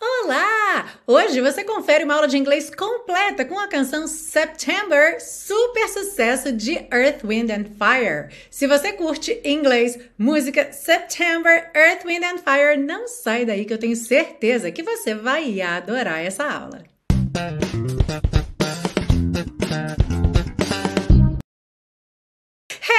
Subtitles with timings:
[0.00, 0.86] Olá!
[1.06, 6.72] Hoje você confere uma aula de inglês completa com a canção September, super sucesso de
[6.92, 8.28] Earth, Wind and Fire.
[8.50, 13.78] Se você curte inglês, música September, Earth, Wind and Fire, não sai daí que eu
[13.78, 16.84] tenho certeza que você vai adorar essa aula.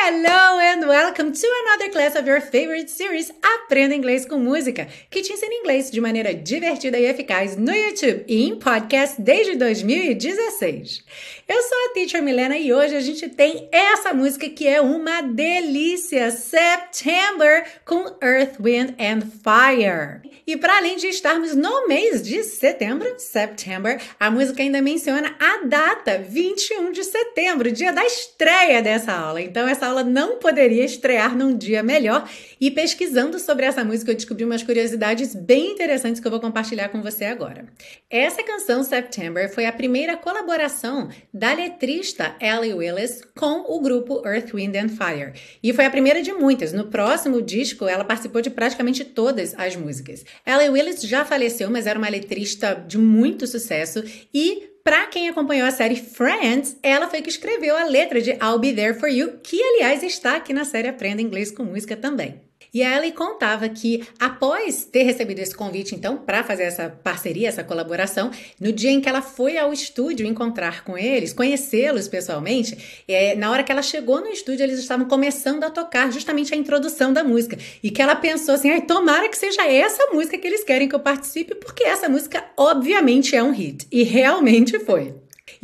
[0.04, 5.21] Hello and welcome to another class of your favorite series Aprenda Inglês com Música, que
[5.21, 11.04] te ensina inglês de maneira divertida e eficaz no YouTube e em podcast desde 2016.
[11.47, 15.21] Eu sou a Teacher Milena e hoje a gente tem essa música que é uma
[15.21, 20.21] delícia, September com Earth, Wind and Fire.
[20.46, 25.65] E para além de estarmos no mês de setembro, September, a música ainda menciona a
[25.65, 29.42] data, 21 de setembro, dia da estreia dessa aula.
[29.42, 32.30] Então essa aula não poderia estrear num dia melhor.
[32.59, 36.89] E pesquisando sobre essa música, eu descobri umas curiosidades bem interessantes que eu vou compartilhar
[36.89, 37.66] com você agora.
[38.09, 44.54] Essa canção, September, foi a primeira colaboração da letrista Ellie Willis com o grupo Earth,
[44.54, 45.34] Wind and Fire.
[45.62, 46.74] E foi a primeira de muitas.
[46.74, 50.26] No próximo disco, ela participou de praticamente todas as músicas.
[50.46, 55.67] Ellie Willis já faleceu, mas era uma letrista de muito sucesso e para quem acompanhou
[55.67, 59.39] a série Friends, ela foi que escreveu a letra de I'll Be There For You,
[59.39, 62.39] que aliás está aqui na série Aprenda Inglês com Música também.
[62.76, 67.64] E a contava que, após ter recebido esse convite, então, para fazer essa parceria, essa
[67.64, 73.34] colaboração, no dia em que ela foi ao estúdio encontrar com eles, conhecê-los pessoalmente, é,
[73.34, 77.14] na hora que ela chegou no estúdio, eles estavam começando a tocar justamente a introdução
[77.14, 77.58] da música.
[77.81, 80.96] E que ela pensou assim: Ai, tomara que seja essa música que eles querem que
[80.96, 83.88] eu participe, porque essa música, obviamente, é um hit.
[83.90, 85.14] E realmente foi.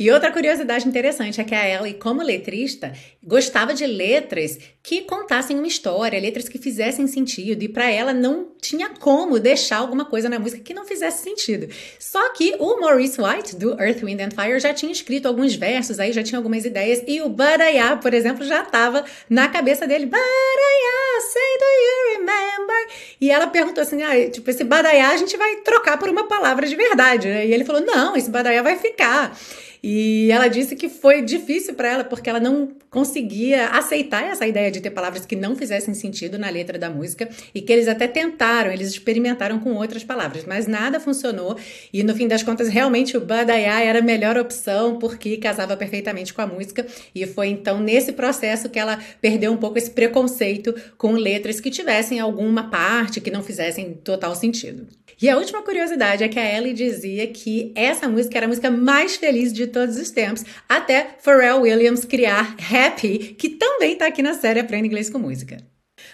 [0.02, 5.56] E outra curiosidade interessante é que a Ellie, como letrista, gostava de letras que contassem
[5.56, 10.28] uma história, letras que fizessem sentido, e para ela não tinha como deixar alguma coisa
[10.28, 11.72] na música que não fizesse sentido.
[12.00, 16.00] Só que o Maurice White, do Earth, Wind and Fire, já tinha escrito alguns versos,
[16.00, 20.06] aí já tinha algumas ideias, e o Badaya, por exemplo, já estava na cabeça dele.
[20.06, 22.88] Badaya, say do you remember?
[23.20, 26.66] E ela perguntou assim, ah, tipo, esse Badaya a gente vai trocar por uma palavra
[26.66, 27.46] de verdade, né?
[27.46, 29.38] E ele falou, não, esse Badaya vai ficar.
[29.82, 34.70] E ela disse que foi difícil para ela porque ela não conseguia aceitar essa ideia
[34.70, 38.06] de ter palavras que não fizessem sentido na letra da música e que eles até
[38.06, 41.56] tentaram, eles experimentaram com outras palavras, mas nada funcionou
[41.92, 46.32] e no fim das contas realmente o Badaya era a melhor opção porque casava perfeitamente
[46.32, 50.74] com a música e foi então nesse processo que ela perdeu um pouco esse preconceito
[50.96, 54.86] com letras que tivessem alguma parte que não fizessem total sentido.
[55.22, 58.72] E a última curiosidade é que a Ellie dizia que essa música era a música
[58.72, 64.20] mais feliz de todos os tempos, até Pharrell Williams criar Happy, que também está aqui
[64.20, 65.58] na série Aprenda Inglês com Música.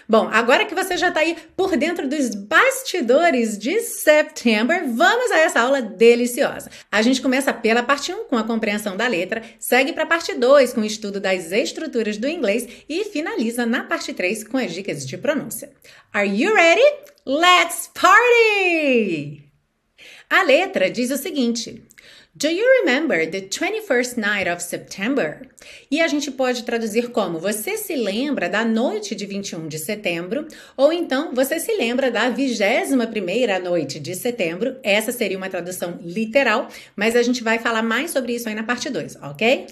[0.07, 5.39] Bom, agora que você já está aí por dentro dos bastidores de September, vamos a
[5.39, 6.69] essa aula deliciosa.
[6.91, 10.35] A gente começa pela parte 1 com a compreensão da letra, segue para a parte
[10.35, 14.71] 2 com o estudo das estruturas do inglês e finaliza na parte 3 com as
[14.71, 15.71] dicas de pronúncia.
[16.13, 17.09] Are you ready?
[17.31, 19.43] Let's party!
[20.31, 21.83] A letra diz o seguinte:
[22.35, 25.47] Do you remember the 21st night of September?
[25.91, 30.47] E a gente pode traduzir como Você se lembra da noite de 21 de setembro?
[30.75, 34.77] Ou então Você se lembra da 21ª noite de setembro?
[34.81, 38.63] Essa seria uma tradução literal, mas a gente vai falar mais sobre isso aí na
[38.63, 39.67] parte 2, ok?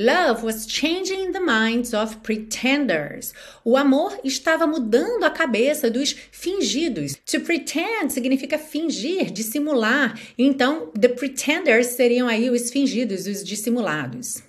[0.00, 3.34] Love was changing the minds of pretenders.
[3.64, 7.16] O amor estava mudando a cabeça dos fingidos.
[7.26, 10.16] To pretend significa fingir, dissimular.
[10.38, 14.42] Então, the pretenders seriam aí os fingidos, os dissimulados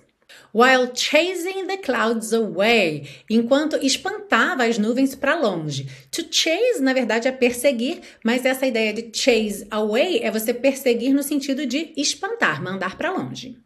[0.52, 5.86] while chasing the clouds away, enquanto espantava as nuvens para longe.
[6.10, 11.14] To chase, na verdade, é perseguir, mas essa ideia de chase away é você perseguir
[11.14, 13.56] no sentido de espantar, mandar para longe.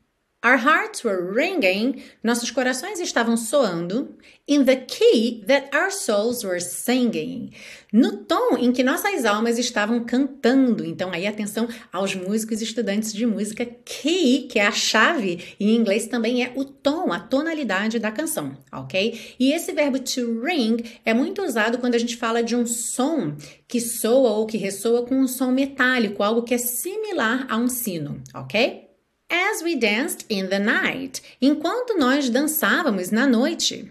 [0.45, 4.15] Our hearts were ringing, nossos corações estavam soando,
[4.47, 7.51] in the key that our souls were singing,
[7.91, 10.85] no tom em que nossas almas estavam cantando.
[10.85, 15.75] Então, aí atenção aos músicos e estudantes de música, key, que é a chave, em
[15.75, 19.19] inglês também é o tom, a tonalidade da canção, ok?
[19.41, 20.77] E esse verbo to ring
[21.07, 23.35] é muito usado quando a gente fala de um som
[23.67, 27.67] que soa ou que ressoa com um som metálico, algo que é similar a um
[27.67, 28.84] sino, ok?
[29.31, 33.91] As we danced in the night, enquanto nós dançávamos na noite.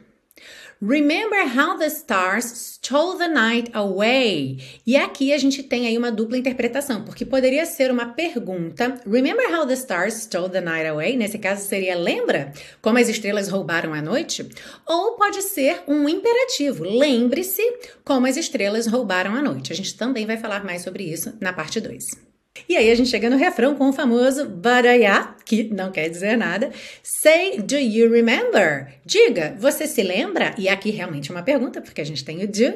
[0.85, 4.57] Remember how the stars stole the night away.
[4.85, 9.00] E aqui a gente tem aí uma dupla interpretação, porque poderia ser uma pergunta.
[9.09, 11.15] Remember how the stars stole the night away?
[11.15, 12.51] Nesse caso seria lembra
[12.81, 14.45] como as estrelas roubaram a noite?
[14.86, 16.83] Ou pode ser um imperativo.
[16.83, 17.63] Lembre-se
[18.03, 19.71] como as estrelas roubaram a noite.
[19.71, 22.32] A gente também vai falar mais sobre isso na parte 2.
[22.69, 26.38] E aí a gente chega no refrão com o famoso baraiá, que não quer dizer
[26.38, 26.71] nada.
[27.01, 28.94] Say, do you remember?
[29.03, 30.53] Diga, você se lembra?
[30.57, 32.75] E aqui realmente é uma pergunta, porque a gente tem o do.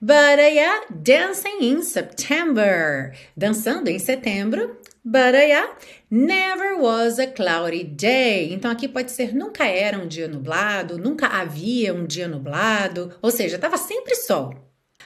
[0.00, 3.16] Baraiá, dancing in September.
[3.36, 4.78] Dançando em setembro.
[5.02, 5.74] Baraiá,
[6.10, 8.52] never was a cloudy day.
[8.52, 13.30] Então aqui pode ser nunca era um dia nublado, nunca havia um dia nublado, ou
[13.30, 14.54] seja, estava sempre sol.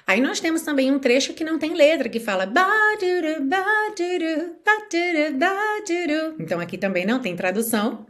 [0.06, 2.46] Aí nós temos também um trecho que não tem letra, que fala
[6.38, 8.06] Então aqui também não tem tradução.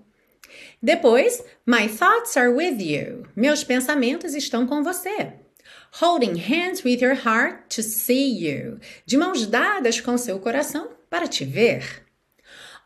[0.82, 3.26] Depois, My thoughts are with you.
[3.37, 5.32] Meus pensamentos estão com você.
[6.00, 8.78] Holding hands with your heart to see you.
[9.05, 12.07] De mãos dadas com seu coração para te ver.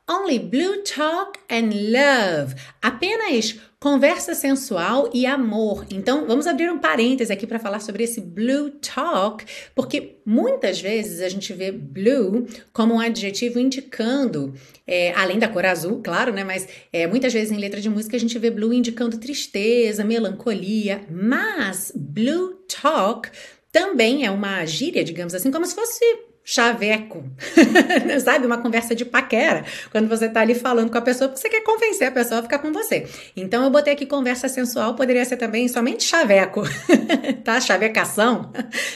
[0.09, 2.57] Only blue talk and love.
[2.83, 5.87] Apenas conversa sensual e amor.
[5.91, 9.45] Então, vamos abrir um parêntese aqui para falar sobre esse blue talk,
[9.75, 14.55] porque muitas vezes a gente vê blue como um adjetivo indicando,
[14.87, 16.43] é, além da cor azul, claro, né?
[16.43, 21.03] Mas é, muitas vezes em letra de música a gente vê blue indicando tristeza, melancolia,
[21.11, 23.31] mas blue talk
[23.71, 26.05] também é uma gíria, digamos assim, como se fosse
[26.45, 27.25] chaveco,
[28.25, 28.47] sabe?
[28.47, 31.63] Uma conversa de paquera, quando você tá ali falando com a pessoa, porque você quer
[31.63, 33.07] convencer a pessoa a ficar com você.
[33.37, 36.63] Então eu botei aqui conversa sensual, poderia ser também somente chaveco,
[37.45, 37.61] tá?
[37.61, 38.53] Chavecação.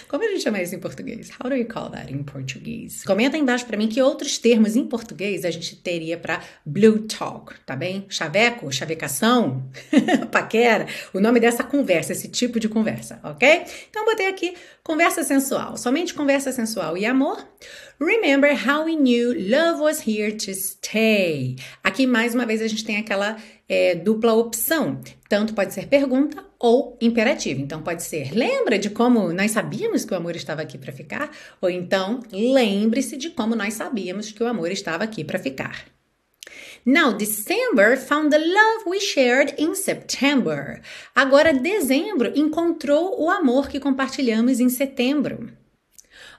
[0.08, 1.30] Como a gente chama isso em português?
[1.42, 3.04] How do you call that in português?
[3.04, 7.00] Comenta aí embaixo para mim que outros termos em português a gente teria para blue
[7.00, 8.06] talk, tá bem?
[8.08, 9.64] Chaveco, chavecação,
[10.32, 13.64] paquera, o nome dessa conversa, esse tipo de conversa, ok?
[13.88, 17.35] Então eu botei aqui conversa sensual, somente conversa sensual e amor
[17.98, 21.56] Remember how we knew love was here to stay.
[21.82, 25.00] Aqui, mais uma vez, a gente tem aquela é, dupla opção.
[25.28, 27.60] Tanto pode ser pergunta ou imperativo.
[27.60, 31.30] Então, pode ser lembra de como nós sabíamos que o amor estava aqui para ficar?
[31.60, 35.86] Ou então, lembre-se de como nós sabíamos que o amor estava aqui para ficar.
[36.84, 40.80] Now, December found the love we shared in September.
[41.14, 45.50] Agora, dezembro encontrou o amor que compartilhamos em setembro.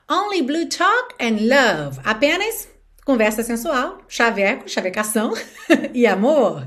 [0.10, 2.00] Only blue talk and love.
[2.06, 2.70] Apenas
[3.06, 5.34] conversa sensual, chaveco, chavecação
[5.94, 6.66] e amor.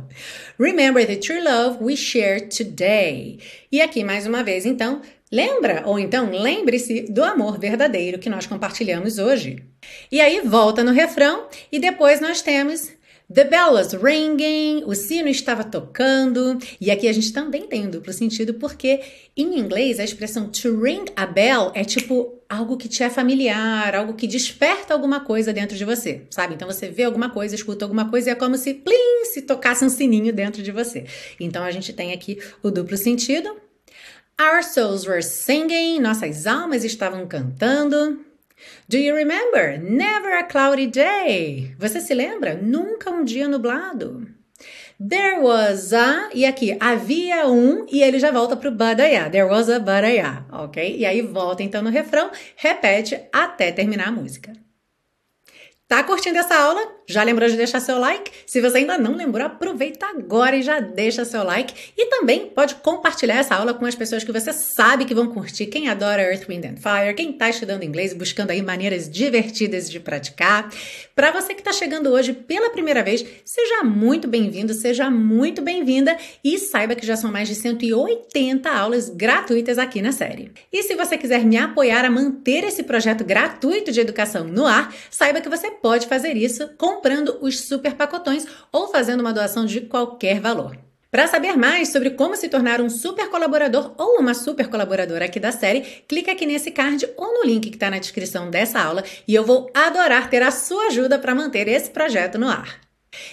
[0.58, 3.38] Remember the true love we share today.
[3.72, 5.00] E aqui mais uma vez, então,
[5.32, 9.64] lembra ou então lembre-se do amor verdadeiro que nós compartilhamos hoje.
[10.12, 12.92] E aí volta no refrão e depois nós temos
[13.32, 17.90] The bell was ringing, o sino estava tocando, e aqui a gente também tem um
[17.90, 19.00] duplo sentido, porque
[19.36, 23.94] em inglês a expressão to ring a bell é tipo algo que te é familiar,
[23.94, 26.54] algo que desperta alguma coisa dentro de você, sabe?
[26.54, 29.84] Então você vê alguma coisa, escuta alguma coisa e é como se, plim, se tocasse
[29.84, 31.06] um sininho dentro de você.
[31.38, 33.48] Então a gente tem aqui o duplo sentido.
[34.40, 38.24] Our souls were singing, nossas almas estavam cantando.
[38.88, 39.78] Do you remember?
[39.78, 41.74] Never a cloudy day.
[41.78, 42.54] Você se lembra?
[42.54, 44.26] Nunca um dia nublado.
[45.00, 49.30] There was a, e aqui, havia um, e ele já volta pro badaiá.
[49.30, 50.94] There was a badaiá, ok?
[50.94, 54.52] E aí volta então no refrão, repete até terminar a música.
[55.90, 56.80] Tá curtindo essa aula?
[57.04, 58.30] Já lembrou de deixar seu like?
[58.46, 61.92] Se você ainda não lembrou, aproveita agora e já deixa seu like.
[61.98, 65.66] E também pode compartilhar essa aula com as pessoas que você sabe que vão curtir.
[65.66, 69.98] Quem adora Earth, Wind and Fire, quem está estudando inglês, buscando aí maneiras divertidas de
[69.98, 70.70] praticar.
[71.20, 76.16] Para você que está chegando hoje pela primeira vez, seja muito bem-vindo, seja muito bem-vinda
[76.42, 80.50] e saiba que já são mais de 180 aulas gratuitas aqui na série.
[80.72, 84.94] E se você quiser me apoiar a manter esse projeto gratuito de educação no ar,
[85.10, 89.82] saiba que você pode fazer isso comprando os super pacotões ou fazendo uma doação de
[89.82, 90.89] qualquer valor.
[91.10, 95.40] Para saber mais sobre como se tornar um super colaborador ou uma super colaboradora aqui
[95.40, 99.02] da série, clique aqui nesse card ou no link que está na descrição dessa aula
[99.26, 102.78] e eu vou adorar ter a sua ajuda para manter esse projeto no ar.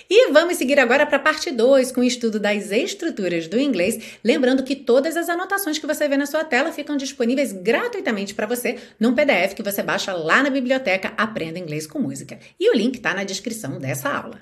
[0.09, 4.17] E vamos seguir agora para a parte 2 com o estudo das estruturas do inglês,
[4.23, 8.47] lembrando que todas as anotações que você vê na sua tela ficam disponíveis gratuitamente para
[8.47, 12.39] você num PDF que você baixa lá na biblioteca Aprenda Inglês com Música.
[12.59, 14.41] E o link está na descrição dessa aula.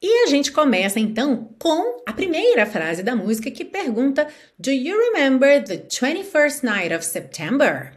[0.00, 4.96] E a gente começa então com a primeira frase da música que pergunta: Do you
[4.96, 7.92] remember the 21st night of September?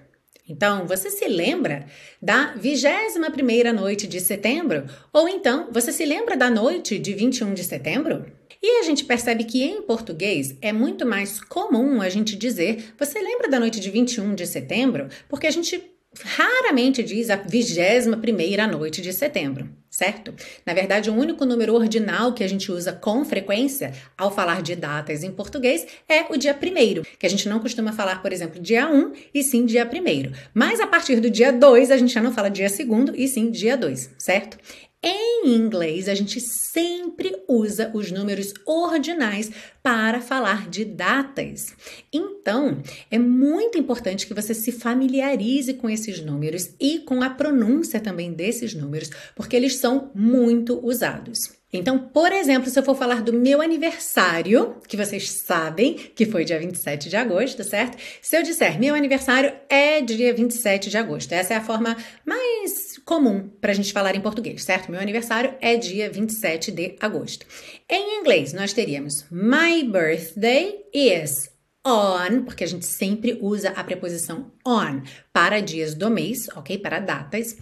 [0.49, 1.85] Então, você se lembra
[2.19, 4.85] da 21ª noite de setembro?
[5.13, 8.25] Ou então, você se lembra da noite de 21 de setembro?
[8.61, 13.19] E a gente percebe que em português é muito mais comum a gente dizer: Você
[13.19, 15.07] lembra da noite de 21 de setembro?
[15.29, 15.79] Porque a gente
[16.23, 20.33] raramente diz a vigésima primeira noite de setembro, certo?
[20.65, 24.75] Na verdade, o único número ordinal que a gente usa com frequência ao falar de
[24.75, 28.59] datas em português é o dia primeiro, que a gente não costuma falar, por exemplo,
[28.59, 30.33] dia 1 e sim dia primeiro.
[30.53, 33.49] Mas a partir do dia 2, a gente já não fala dia segundo e sim
[33.49, 34.57] dia 2, certo?
[35.03, 39.49] Em inglês, a gente sempre usa os números ordinais
[39.81, 41.75] para falar de datas.
[42.13, 47.99] Então, é muito importante que você se familiarize com esses números e com a pronúncia
[47.99, 51.60] também desses números, porque eles são muito usados.
[51.73, 56.43] Então, por exemplo, se eu for falar do meu aniversário, que vocês sabem que foi
[56.43, 57.97] dia 27 de agosto, certo?
[58.21, 62.97] Se eu disser meu aniversário é dia 27 de agosto, essa é a forma mais
[63.05, 64.91] comum para a gente falar em português, certo?
[64.91, 67.45] Meu aniversário é dia 27 de agosto.
[67.89, 71.50] Em inglês, nós teríamos My birthday is
[71.85, 75.01] on, porque a gente sempre usa a preposição on
[75.33, 76.77] para dias do mês, ok?
[76.77, 77.55] Para datas.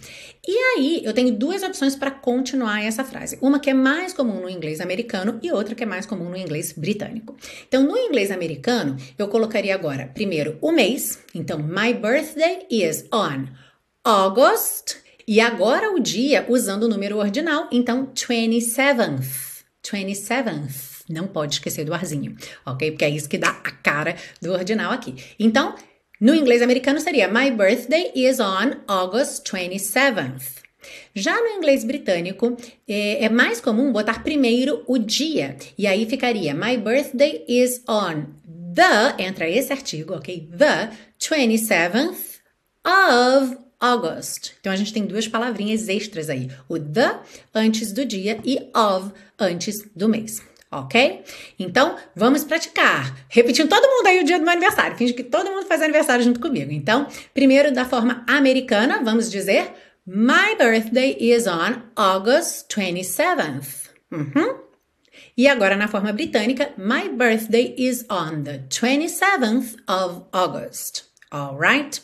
[0.46, 3.38] E aí eu tenho duas opções para continuar essa frase.
[3.40, 6.36] Uma que é mais comum no inglês americano e outra que é mais comum no
[6.36, 7.36] inglês britânico.
[7.66, 11.18] Então, no inglês americano, eu colocaria agora primeiro o mês.
[11.34, 13.46] Então, my birthday is on
[14.04, 14.96] August.
[15.26, 17.68] E agora o dia usando o número ordinal.
[17.70, 19.62] Então, 27th.
[19.82, 20.99] 27th.
[21.10, 22.92] Não pode esquecer do arzinho, ok?
[22.92, 25.16] Porque é isso que dá a cara do ordinal aqui.
[25.38, 25.74] Então,
[26.20, 30.60] no inglês americano seria My birthday is on August 27th.
[31.14, 32.56] Já no inglês britânico,
[32.88, 35.56] é, é, mais comum botar primeiro o dia.
[35.76, 38.26] E aí ficaria My birthday is on
[38.74, 40.48] the, entra esse artigo, ok?
[40.56, 42.40] The 27th
[42.84, 44.52] of August.
[44.60, 47.18] Então a gente tem duas palavrinhas extras aí: o the
[47.54, 51.24] antes do dia e of antes do mês ok?
[51.58, 53.14] Então, vamos praticar.
[53.28, 54.96] Repetindo todo mundo aí o dia do meu aniversário.
[54.96, 56.70] Finge que todo mundo faz aniversário junto comigo.
[56.70, 59.72] Então, primeiro da forma americana, vamos dizer
[60.06, 63.90] My birthday is on August 27th.
[64.10, 64.60] Uhum.
[65.36, 71.04] E agora na forma britânica, My birthday is on the 27th of August.
[71.32, 72.02] Alright?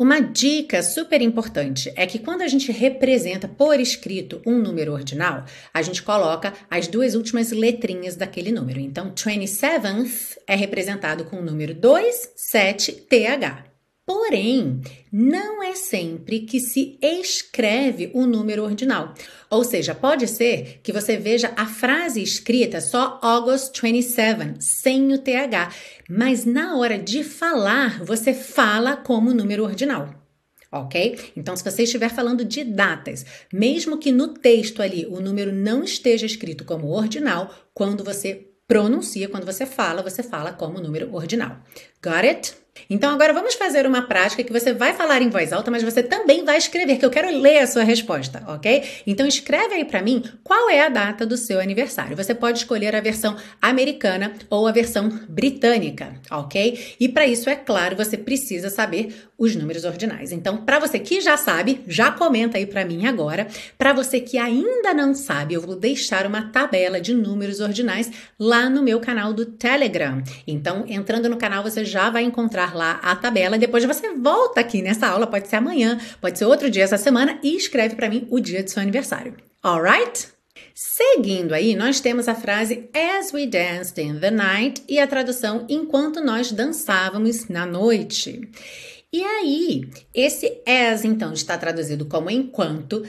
[0.00, 5.44] Uma dica super importante é que quando a gente representa por escrito um número ordinal,
[5.74, 8.80] a gente coloca as duas últimas letrinhas daquele número.
[8.80, 13.69] Então, 27th é representado com o número 27TH.
[14.06, 14.80] Porém,
[15.12, 19.14] não é sempre que se escreve o número ordinal.
[19.48, 25.18] Ou seja, pode ser que você veja a frase escrita só August 27, sem o
[25.18, 25.72] TH,
[26.08, 30.20] mas na hora de falar, você fala como número ordinal.
[30.72, 31.32] Ok?
[31.36, 35.82] Então, se você estiver falando de datas, mesmo que no texto ali o número não
[35.82, 41.58] esteja escrito como ordinal, quando você pronuncia, quando você fala, você fala como número ordinal.
[42.00, 42.54] Got it?
[42.88, 46.02] Então agora vamos fazer uma prática que você vai falar em voz alta, mas você
[46.02, 48.82] também vai escrever, que eu quero ler a sua resposta, ok?
[49.06, 52.16] Então escreve aí para mim qual é a data do seu aniversário.
[52.16, 56.96] Você pode escolher a versão americana ou a versão britânica, ok?
[56.98, 60.32] E para isso, é claro, você precisa saber os números ordinais.
[60.32, 63.46] Então, para você que já sabe, já comenta aí para mim agora.
[63.78, 68.68] Para você que ainda não sabe, eu vou deixar uma tabela de números ordinais lá
[68.68, 70.22] no meu canal do Telegram.
[70.46, 73.58] Então, entrando no canal, você já vai encontrar lá a tabela.
[73.58, 77.38] Depois você volta aqui nessa aula, pode ser amanhã, pode ser outro dia essa semana
[77.42, 79.36] e escreve para mim o dia do seu aniversário.
[79.62, 80.28] Alright?
[80.74, 85.66] Seguindo aí, nós temos a frase As we danced in the night e a tradução
[85.68, 88.48] enquanto nós dançávamos na noite.
[89.12, 93.04] E aí, esse as então está traduzido como enquanto.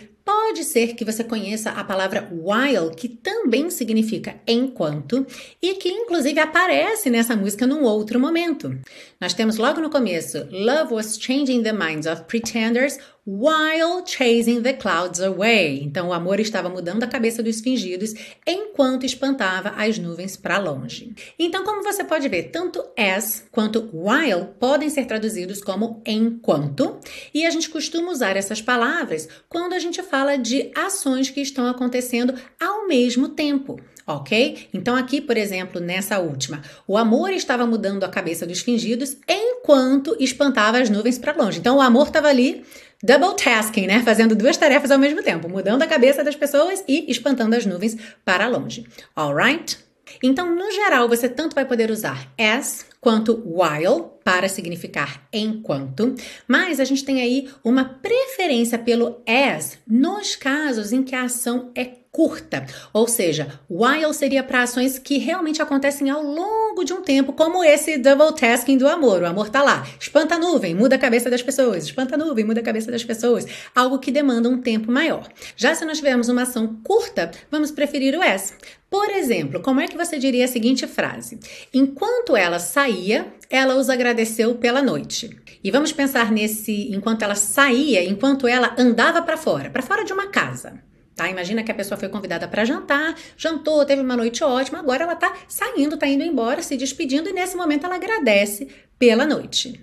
[0.52, 5.26] Pode ser que você conheça a palavra while, que também significa enquanto,
[5.62, 8.78] e que inclusive aparece nessa música num outro momento.
[9.20, 14.74] Nós temos logo no começo: Love was changing the minds of pretenders while chasing the
[14.74, 15.82] clouds away.
[15.84, 18.14] Então, o amor estava mudando a cabeça dos fingidos
[18.48, 21.14] enquanto espantava as nuvens para longe.
[21.38, 27.00] Então, como você pode ver, tanto as quanto while podem ser traduzidos como enquanto,
[27.34, 31.68] e a gente costuma usar essas palavras quando a gente fala de ações que estão
[31.68, 34.68] acontecendo ao mesmo tempo ok?
[34.74, 40.16] Então, aqui, por exemplo, nessa última, o amor estava mudando a cabeça dos fingidos enquanto
[40.20, 41.60] espantava as nuvens para longe.
[41.60, 42.66] Então, o amor estava ali
[43.02, 44.02] double tasking, né?
[44.04, 47.98] Fazendo duas tarefas ao mesmo tempo, mudando a cabeça das pessoas e espantando as nuvens
[48.26, 48.86] para longe.
[49.16, 49.78] Alright?
[50.22, 56.16] Então, no geral, você tanto vai poder usar as quanto while para significar enquanto,
[56.48, 61.72] mas a gente tem aí uma preferência pelo as nos casos em que a ação
[61.74, 67.02] é curta, ou seja, while seria para ações que realmente acontecem ao longo de um
[67.02, 69.22] tempo, como esse double tasking do amor.
[69.22, 72.44] O amor tá lá, espanta a nuvem, muda a cabeça das pessoas, espanta a nuvem,
[72.44, 75.28] muda a cabeça das pessoas, algo que demanda um tempo maior.
[75.56, 78.54] Já se nós tivermos uma ação curta, vamos preferir o as.
[78.90, 81.40] Por exemplo, como é que você diria a seguinte frase?
[81.74, 85.30] Enquanto ela saía, ela os agradeceu pela noite.
[85.64, 90.12] E vamos pensar nesse enquanto ela saía, enquanto ela andava para fora, para fora de
[90.12, 90.91] uma casa.
[91.22, 91.30] Tá?
[91.30, 95.14] Imagina que a pessoa foi convidada para jantar, jantou, teve uma noite ótima, agora ela
[95.14, 99.80] está saindo, está indo embora, se despedindo e nesse momento ela agradece pela noite.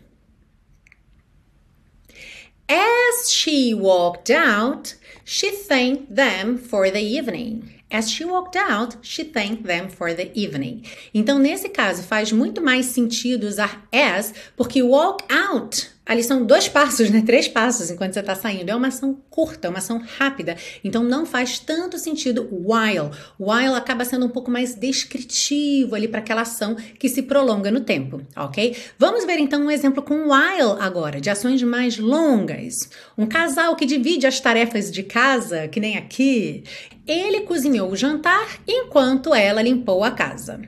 [2.68, 7.62] As she walked out, she thanked them for the evening.
[7.88, 10.82] As she walked out, she thanked them for the evening.
[11.14, 16.66] Então, nesse caso, faz muito mais sentido usar as, porque walk out Ali são dois
[16.66, 17.20] passos, né?
[17.20, 18.70] Três passos enquanto você está saindo.
[18.70, 20.56] É uma ação curta, uma ação rápida.
[20.82, 23.10] Então não faz tanto sentido while.
[23.38, 27.80] While acaba sendo um pouco mais descritivo ali para aquela ação que se prolonga no
[27.80, 28.74] tempo, ok?
[28.98, 32.88] Vamos ver então um exemplo com while agora, de ações mais longas.
[33.16, 36.64] Um casal que divide as tarefas de casa, que nem aqui.
[37.06, 40.58] Ele cozinhou o jantar enquanto ela limpou a casa.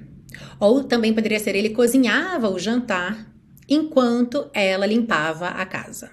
[0.59, 3.31] Ou também poderia ser ele cozinhava o jantar
[3.71, 6.11] enquanto ela limpava a casa.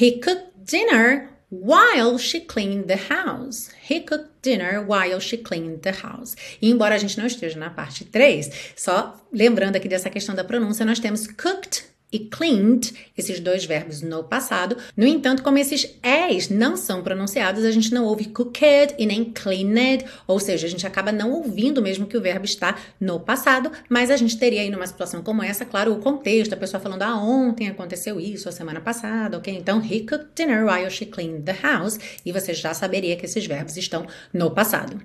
[0.00, 3.70] He cooked dinner while she cleaned the house.
[3.88, 6.34] He cooked dinner while she cleaned the house.
[6.60, 10.44] E embora a gente não esteja na parte 3, só lembrando aqui dessa questão da
[10.44, 14.76] pronúncia, nós temos cooked e cleaned, esses dois verbos no passado.
[14.96, 19.24] No entanto, como esses es não são pronunciados, a gente não ouve cooked e nem
[19.24, 23.72] cleaned, ou seja, a gente acaba não ouvindo mesmo que o verbo está no passado,
[23.88, 27.02] mas a gente teria aí numa situação como essa, claro, o contexto, a pessoa falando,
[27.02, 29.52] ah, ontem aconteceu isso, a semana passada, ok?
[29.52, 33.44] Então, he cooked dinner while she cleaned the house, e você já saberia que esses
[33.44, 35.02] verbos estão no passado.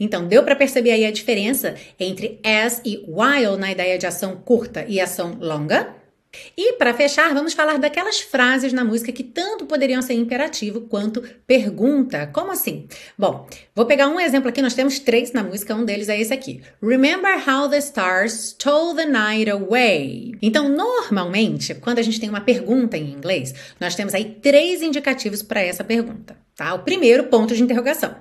[0.00, 4.36] Então, deu para perceber aí a diferença entre as e while na ideia de ação
[4.36, 6.03] curta e ação longa?
[6.56, 11.22] E para fechar, vamos falar daquelas frases na música que tanto poderiam ser imperativo quanto
[11.46, 12.26] pergunta.
[12.32, 12.86] Como assim?
[13.18, 16.32] Bom, vou pegar um exemplo aqui, nós temos três na música, um deles é esse
[16.32, 16.62] aqui.
[16.82, 20.32] Remember how the stars stole the night away.
[20.40, 25.42] Então, normalmente, quando a gente tem uma pergunta em inglês, nós temos aí três indicativos
[25.42, 26.74] para essa pergunta, tá?
[26.74, 28.14] O primeiro, ponto de interrogação.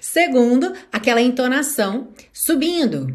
[0.00, 3.14] Segundo, aquela entonação subindo.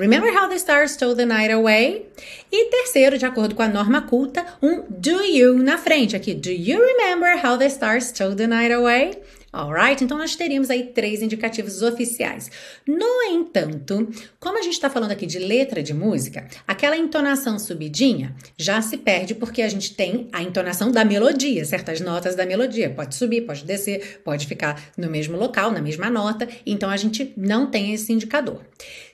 [0.00, 2.06] Remember how the stars stole the night away?
[2.50, 6.32] E terceiro, de acordo com a norma culta, um do you na frente aqui.
[6.32, 9.18] Do you remember how the stars stole the night away?
[9.52, 10.04] Alright?
[10.04, 12.48] Então nós teríamos aí três indicativos oficiais.
[12.86, 14.08] No entanto,
[14.38, 18.96] como a gente está falando aqui de letra de música, aquela entonação subidinha já se
[18.96, 22.90] perde porque a gente tem a entonação da melodia, certas notas da melodia.
[22.90, 26.48] Pode subir, pode descer, pode ficar no mesmo local, na mesma nota.
[26.64, 28.64] Então a gente não tem esse indicador.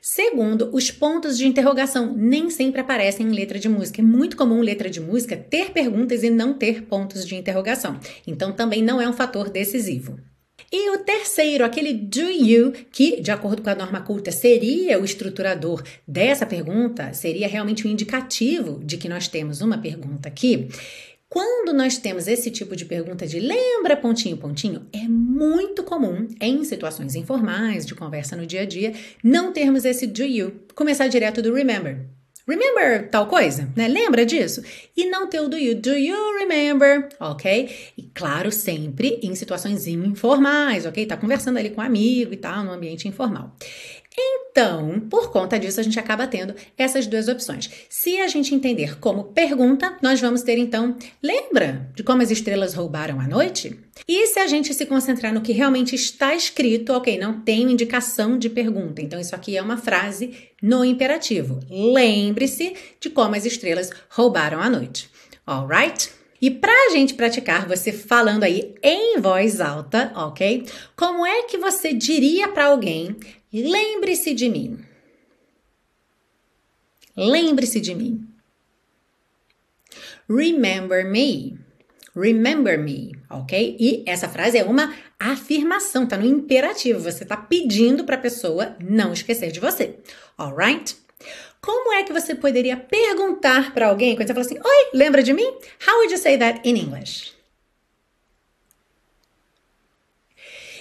[0.03, 4.03] Segundo, os pontos de interrogação nem sempre aparecem em letra de música.
[4.03, 7.99] É muito comum letra de música ter perguntas e não ter pontos de interrogação.
[8.27, 10.26] Então também não é um fator decisivo.
[10.79, 15.07] E o terceiro, aquele do you, que, de acordo com a norma culta, seria o
[15.07, 20.69] estruturador dessa pergunta, seria realmente um indicativo de que nós temos uma pergunta aqui.
[21.31, 26.63] Quando nós temos esse tipo de pergunta de lembra pontinho pontinho, é muito comum em
[26.63, 28.93] situações informais, de conversa no dia a dia,
[29.25, 32.05] não termos esse do you, começar direto do remember.
[32.47, 33.89] Remember tal coisa, né?
[33.89, 34.63] Lembra disso?
[34.97, 35.75] E não ter o do you.
[35.75, 37.09] Do you remember?
[37.19, 37.93] Ok?
[37.99, 41.05] E claro, sempre em situações informais, ok?
[41.07, 43.53] Tá conversando ali com um amigo e tal, no ambiente informal.
[44.57, 47.69] Então, por conta disso, a gente acaba tendo essas duas opções.
[47.91, 52.73] Se a gente entender como pergunta, nós vamos ter então, lembra de como as estrelas
[52.73, 53.79] roubaram a noite?
[54.09, 58.39] E se a gente se concentrar no que realmente está escrito, ok, não tem indicação
[58.39, 59.03] de pergunta.
[59.03, 61.61] Então, isso aqui é uma frase no imperativo.
[61.69, 65.11] Lembre-se de como as estrelas roubaram a noite.
[65.47, 66.16] Alright?
[66.41, 70.67] E para a gente praticar você falando aí em voz alta, ok?
[70.95, 73.17] Como é que você diria para alguém
[73.53, 74.79] Lembre-se de mim.
[77.17, 78.29] Lembre-se de mim.
[80.29, 81.59] Remember me.
[82.15, 83.77] Remember me, ok?
[83.79, 87.01] E essa frase é uma afirmação, tá no imperativo.
[87.01, 89.99] Você tá pedindo para a pessoa não esquecer de você,
[90.37, 90.97] alright?
[91.67, 95.33] Como é que você poderia perguntar para alguém quando você fala assim: Oi, lembra de
[95.33, 95.53] mim?
[95.85, 97.35] How would you say that in English?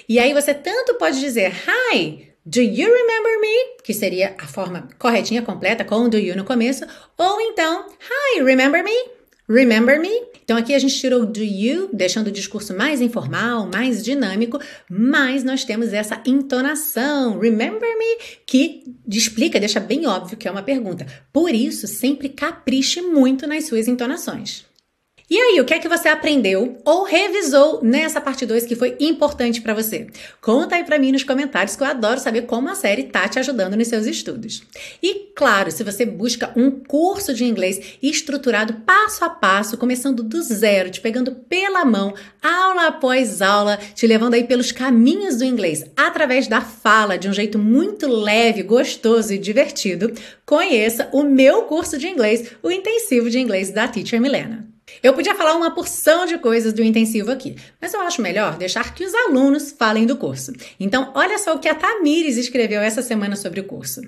[0.07, 3.81] E aí você tanto pode dizer Hi, Do you remember me?
[3.83, 6.85] Que seria a forma corretinha, completa, com do you no começo.
[7.17, 9.14] Ou então, Hi, remember me?
[9.47, 10.09] Remember me?
[10.43, 15.43] Então aqui a gente tirou do you, deixando o discurso mais informal, mais dinâmico, mas
[15.43, 21.05] nós temos essa entonação, remember me, que explica, deixa bem óbvio que é uma pergunta.
[21.31, 24.65] Por isso, sempre capriche muito nas suas entonações.
[25.27, 28.95] E aí, o que é que você aprendeu ou revisou nessa parte 2 que foi
[28.99, 30.05] importante para você?
[30.39, 33.39] Conta aí para mim nos comentários que eu adoro saber como a série tá te
[33.39, 34.61] ajudando nos seus estudos.
[35.01, 40.43] E claro, se você busca um curso de inglês estruturado passo a passo, começando do
[40.43, 45.85] zero, te pegando pela mão, aula após aula, te levando aí pelos caminhos do inglês
[45.97, 50.13] através da fala de um jeito muito leve, gostoso e divertido,
[50.45, 54.74] conheça o meu curso de inglês, o intensivo de inglês da Teacher Milena.
[55.01, 58.93] Eu podia falar uma porção de coisas do intensivo aqui, mas eu acho melhor deixar
[58.93, 60.53] que os alunos falem do curso.
[60.79, 64.01] Então, olha só o que a Tamires escreveu essa semana sobre o curso.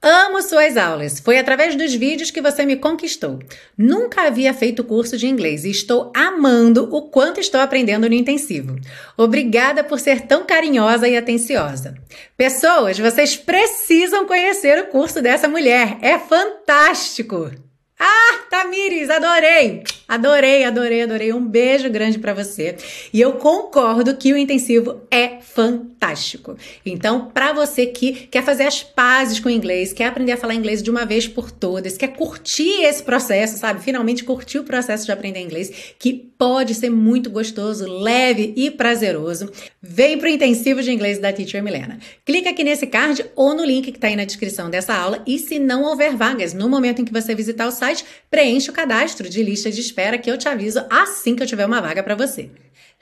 [0.00, 1.20] Amo suas aulas.
[1.20, 3.38] Foi através dos vídeos que você me conquistou.
[3.76, 8.76] Nunca havia feito curso de inglês e estou amando o quanto estou aprendendo no intensivo.
[9.16, 11.94] Obrigada por ser tão carinhosa e atenciosa.
[12.36, 15.98] Pessoas, vocês precisam conhecer o curso dessa mulher.
[16.00, 17.67] É fantástico!
[17.98, 19.82] Ah, Tamires, adorei!
[20.08, 21.32] Adorei, adorei, adorei.
[21.34, 22.76] Um beijo grande para você.
[23.12, 26.56] E eu concordo que o intensivo é fantástico.
[26.84, 30.54] Então, para você que quer fazer as pazes com o inglês, quer aprender a falar
[30.54, 33.82] inglês de uma vez por todas, quer curtir esse processo, sabe?
[33.82, 39.50] Finalmente curtir o processo de aprender inglês, que pode ser muito gostoso, leve e prazeroso.
[39.82, 41.98] Vem pro intensivo de inglês da Teacher Milena.
[42.24, 45.38] Clica aqui nesse card ou no link que tá aí na descrição dessa aula e
[45.38, 49.28] se não houver vagas no momento em que você visitar o site, preencha o cadastro
[49.28, 52.14] de lista de espera que eu te aviso assim que eu tiver uma vaga para
[52.14, 52.48] você.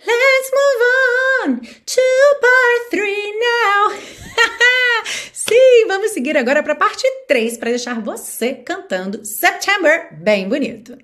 [0.07, 0.83] Let's move
[1.46, 2.01] on to
[2.40, 3.99] part 3 now.
[5.33, 10.99] Sim, vamos seguir agora para a parte 3 para deixar você cantando September bem bonito.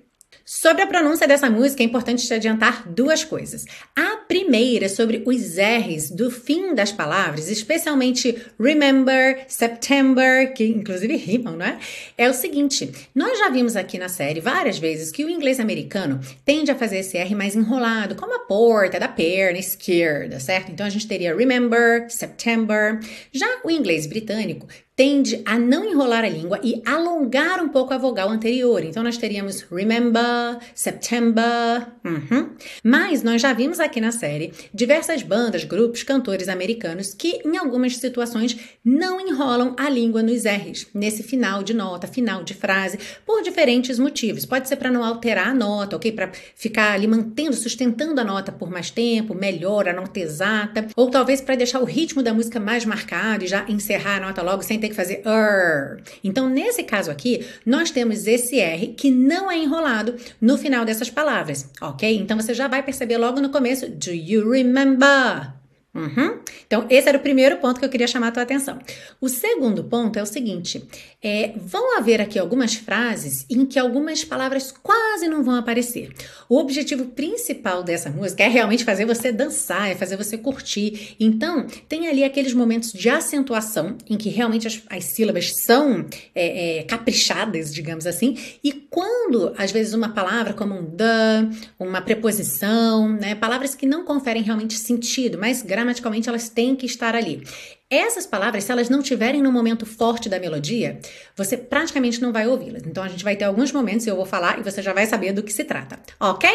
[0.45, 3.63] Sobre a pronúncia dessa música, é importante te adiantar duas coisas.
[3.95, 11.15] A primeira é sobre os R's do fim das palavras, especialmente remember, September, que inclusive
[11.15, 11.79] rimam, não é?
[12.17, 16.19] É o seguinte: nós já vimos aqui na série várias vezes que o inglês americano
[16.43, 20.73] tende a fazer esse R mais enrolado, como a porta da perna esquerda, certo?
[20.73, 22.99] Então a gente teria remember, September.
[23.31, 27.97] Já o inglês britânico tende a não enrolar a língua e alongar um pouco a
[27.97, 28.83] vogal anterior.
[28.83, 31.87] Então, nós teríamos remember, September.
[32.05, 32.51] Uhum.
[32.83, 37.97] Mas nós já vimos aqui na série diversas bandas, grupos, cantores americanos que, em algumas
[37.97, 43.41] situações, não enrolam a língua nos R's, nesse final de nota, final de frase, por
[43.41, 44.45] diferentes motivos.
[44.45, 46.11] Pode ser para não alterar a nota, ok?
[46.11, 51.09] Para ficar ali mantendo, sustentando a nota por mais tempo, melhor a nota exata, ou
[51.09, 54.61] talvez para deixar o ritmo da música mais marcado e já encerrar a nota logo
[54.61, 56.01] sem ter que fazer er.
[56.23, 61.09] Então, nesse caso aqui, nós temos esse R que não é enrolado no final dessas
[61.09, 62.17] palavras, ok?
[62.17, 65.62] Então, você já vai perceber logo no começo, do you remember?
[65.95, 66.39] Uhum.
[66.65, 68.79] Então, esse era o primeiro ponto que eu queria chamar a tua atenção.
[69.21, 70.83] O segundo ponto é o seguinte:
[71.21, 76.11] é, vão haver aqui algumas frases em que algumas palavras quase não vão aparecer.
[76.49, 81.15] O objetivo principal dessa música é realmente fazer você dançar, é fazer você curtir.
[81.19, 86.79] Então, tem ali aqueles momentos de acentuação em que realmente as, as sílabas são é,
[86.79, 93.09] é, caprichadas, digamos assim, e quando, às vezes, uma palavra como um the, uma preposição,
[93.09, 97.43] né, palavras que não conferem realmente sentido, mas gramaticalmente elas têm que estar ali.
[97.89, 100.99] Essas palavras, se elas não tiverem no momento forte da melodia,
[101.35, 102.83] você praticamente não vai ouvi-las.
[102.85, 105.33] Então a gente vai ter alguns momentos eu vou falar e você já vai saber
[105.33, 106.49] do que se trata, ok?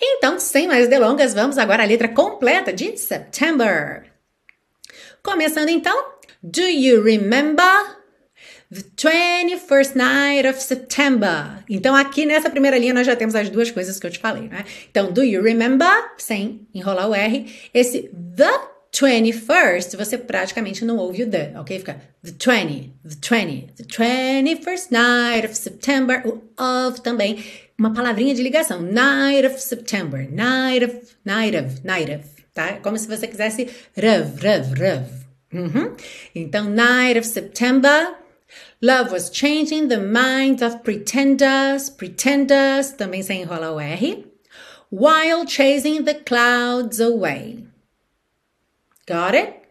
[0.00, 4.04] Então, sem mais delongas, vamos agora à letra completa de September.
[5.22, 5.96] Começando então,
[6.42, 7.96] Do you remember?
[8.68, 11.62] The 21st night of September.
[11.70, 14.48] Então, aqui nessa primeira linha, nós já temos as duas coisas que eu te falei,
[14.48, 14.64] né?
[14.90, 16.10] Então, do you remember?
[16.18, 17.46] Sem enrolar o R.
[17.72, 18.50] Esse the
[18.92, 21.78] 21st, você praticamente não ouve o the, ok?
[21.78, 26.22] Fica the 20, the 20, the 21st night of September.
[26.26, 27.44] O of também,
[27.78, 28.82] uma palavrinha de ligação.
[28.82, 30.28] Night of September.
[30.28, 32.80] Night of, night of, night of, tá?
[32.82, 35.04] Como se você quisesse rev, rev, rev.
[35.52, 35.94] Uhum.
[36.34, 38.25] Então, night of September.
[38.80, 44.24] Love was changing the minds of pretenders, pretenders, também sem enrolar o R,
[44.90, 47.66] while chasing the clouds away.
[49.06, 49.62] Got it?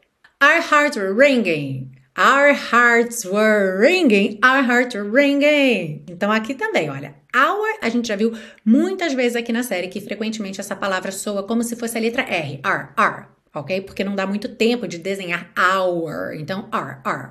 [0.42, 1.98] Our hearts were ringing.
[2.18, 4.40] Our hearts were ringing.
[4.44, 6.06] Our hearts were ringing.
[6.08, 7.16] Então aqui também, olha.
[7.36, 8.32] Our, a gente já viu
[8.64, 12.24] muitas vezes aqui na série que frequentemente essa palavra soa como se fosse a letra
[12.24, 12.62] R.
[12.64, 13.82] R, R, ok?
[13.82, 16.36] Porque não dá muito tempo de desenhar our.
[16.36, 17.30] Então, are, are.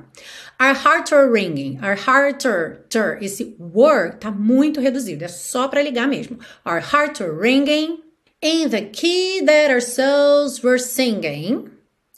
[0.58, 1.78] Our hearts are ringing.
[1.84, 6.38] Our hearts are, ter, esse were tá muito reduzido, é só para ligar mesmo.
[6.64, 8.02] Our hearts are ringing
[8.40, 11.70] in the key that our souls were singing.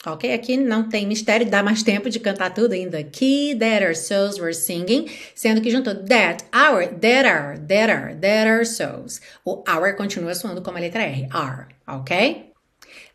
[0.05, 0.31] Ok?
[0.31, 2.73] Aqui não tem mistério, dá mais tempo de cantar tudo.
[2.73, 7.59] In the key that our souls were singing, sendo que juntou that, our, that are,
[7.59, 9.19] that are, that are souls.
[9.43, 12.46] O our continua soando como a letra R, are, ok?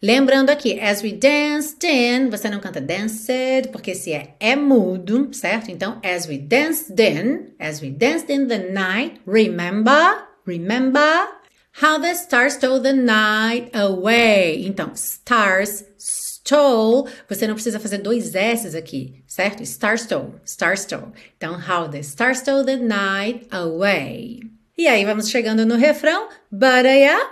[0.03, 5.29] Lembrando aqui, as we danced in, você não canta danced, porque esse é, é mudo,
[5.33, 5.71] certo?
[5.71, 11.29] Então, as we danced in, as we danced in the night, remember, remember
[11.81, 14.67] how the stars stole the night away.
[14.67, 19.65] Então, stars stole, você não precisa fazer dois S's aqui, certo?
[19.65, 21.13] Star stole, star stole.
[21.37, 24.41] Então, how the stars stole the night away.
[24.77, 27.31] E aí, vamos chegando no refrão, but yeah,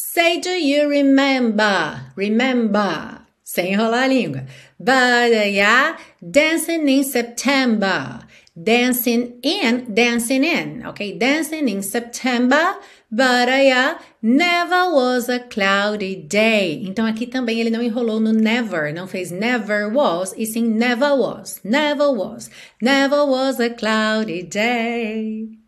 [0.00, 2.12] Say, do you remember?
[2.14, 3.22] Remember.
[3.42, 4.46] Sem enrolar a língua.
[4.78, 8.20] But yeah, dancing in September.
[8.54, 11.18] Dancing in, dancing in, okay?
[11.18, 12.76] Dancing in September.
[13.10, 16.80] But yeah, never was a cloudy day.
[16.86, 21.12] Então aqui também ele não enrolou no never, não fez never was, e sim never
[21.16, 22.48] was, never was,
[22.80, 25.58] never was a cloudy day.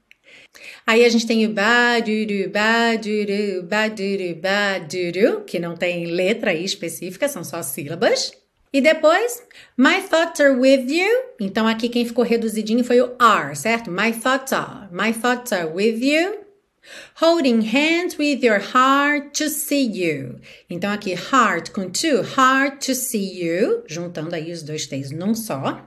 [0.87, 7.29] Aí a gente tem o baduru, baduru, baduru, baduru, que não tem letra aí específica,
[7.29, 8.33] são só sílabas.
[8.73, 9.43] E depois,
[9.77, 11.09] my thoughts are with you.
[11.41, 13.91] Então aqui quem ficou reduzidinho foi o are, certo?
[13.91, 14.89] My thoughts are.
[14.93, 16.39] My thoughts are with you.
[17.21, 20.41] Holding hands with your heart to see you.
[20.69, 25.35] Então aqui heart com to, heart to see you, juntando aí os dois T's num
[25.35, 25.87] só.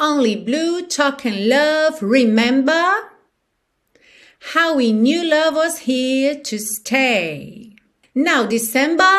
[0.00, 3.13] Only blue talk and love, remember.
[4.52, 7.74] How we knew love was here to stay.
[8.14, 9.14] Now, December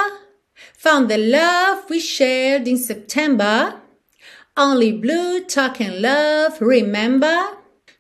[0.78, 3.82] found the love we shared in September.
[4.56, 7.58] Only blue talking love, remember?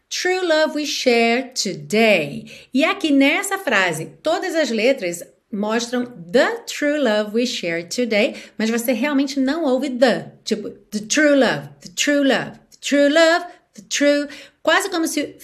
[0.09, 2.45] True love we share today.
[2.71, 8.69] E aqui nessa frase, todas as letras mostram the true love we share today, mas
[8.69, 13.45] você realmente não ouve the, tipo, the true love, the true love, the true love,
[13.73, 14.27] the true,
[14.61, 15.35] quase como se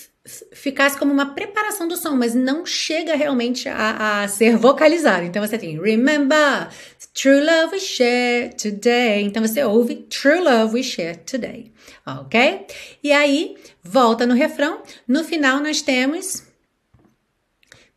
[0.54, 5.26] ficasse como uma preparação do som, mas não chega realmente a, a ser vocalizado.
[5.26, 6.70] Então você tem remember,
[7.14, 9.24] true love we share today.
[9.24, 11.72] Então você ouve true love we share today,
[12.06, 12.68] ok?
[13.04, 14.84] E aí volta no refrão.
[15.08, 16.44] No final nós temos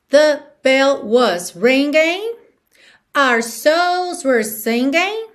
[0.09, 2.37] the bell was ringing,
[3.15, 5.29] our souls were singing.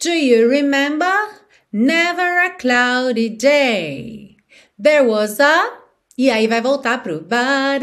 [0.00, 1.38] Do you remember?
[1.72, 4.36] Never a cloudy day.
[4.76, 5.79] There was a
[6.20, 7.82] e aí vai voltar pro But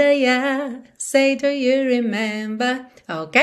[0.96, 2.86] say do you remember?
[3.10, 3.42] Ok?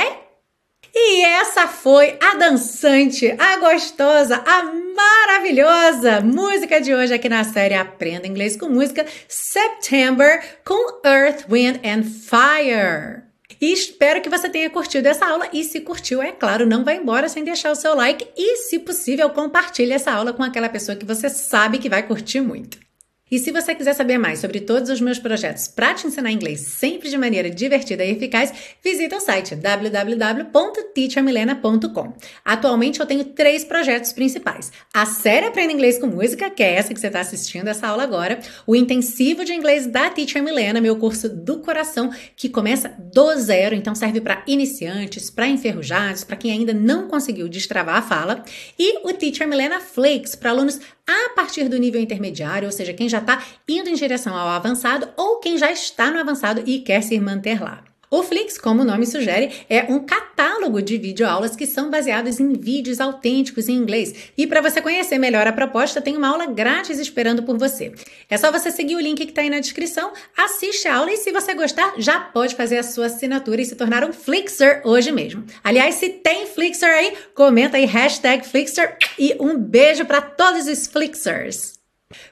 [0.94, 7.74] E essa foi a dançante, a gostosa, a maravilhosa música de hoje aqui na série
[7.74, 13.24] Aprenda Inglês com Música September com Earth, Wind and Fire.
[13.60, 16.98] E espero que você tenha curtido essa aula e se curtiu, é claro, não vai
[16.98, 20.94] embora sem deixar o seu like e, se possível, compartilhe essa aula com aquela pessoa
[20.94, 22.83] que você sabe que vai curtir muito.
[23.30, 26.60] E se você quiser saber mais sobre todos os meus projetos para te ensinar inglês
[26.60, 28.52] sempre de maneira divertida e eficaz,
[28.84, 32.12] visita o site www.teachermilena.com.
[32.44, 36.92] Atualmente eu tenho três projetos principais: a série Aprenda Inglês com Música, que é essa
[36.92, 40.96] que você está assistindo essa aula agora, o intensivo de inglês da Teacher Milena, meu
[40.96, 46.52] curso do coração, que começa do zero, então serve para iniciantes, para enferrujados, para quem
[46.52, 48.44] ainda não conseguiu destravar a fala,
[48.78, 53.08] e o Teacher Milena Flakes para alunos a partir do nível intermediário, ou seja, quem
[53.08, 57.02] já está indo em direção ao avançado ou quem já está no avançado e quer
[57.02, 57.93] se manter lá.
[58.14, 62.52] O Flix, como o nome sugere, é um catálogo de videoaulas que são baseados em
[62.52, 64.30] vídeos autênticos em inglês.
[64.38, 67.92] E para você conhecer melhor a proposta, tem uma aula grátis esperando por você.
[68.30, 71.16] É só você seguir o link que está aí na descrição, assiste a aula e
[71.16, 75.10] se você gostar, já pode fazer a sua assinatura e se tornar um Flixer hoje
[75.10, 75.42] mesmo.
[75.64, 80.86] Aliás, se tem Flixer aí, comenta aí hashtag Flixer e um beijo para todos os
[80.86, 81.73] Flixers.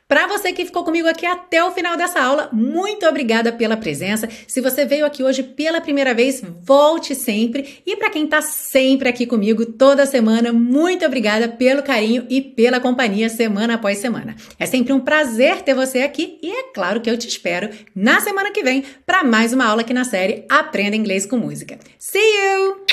[0.08, 4.28] Para você que ficou comigo aqui até o final dessa aula, muito obrigada pela presença.
[4.46, 7.82] Se você veio aqui hoje pela primeira vez, volte sempre.
[7.86, 12.78] E para quem está sempre aqui comigo toda semana, muito obrigada pelo carinho e pela
[12.80, 14.36] companhia semana após semana.
[14.58, 18.20] É sempre um prazer ter você aqui e é claro que eu te espero na
[18.20, 21.78] semana que vem para mais uma aula aqui na série Aprenda Inglês com Música.
[21.98, 22.84] See you!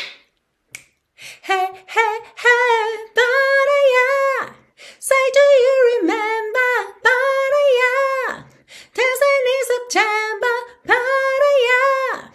[1.47, 2.59] Hey, hey, hey.
[5.09, 6.71] Say, do you remember
[7.03, 8.45] Pattaya?
[8.93, 12.29] Thursday in September, Pattaya.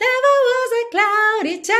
[0.00, 1.74] Never was a cloudy day.